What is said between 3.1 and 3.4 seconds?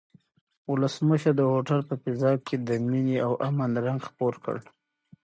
او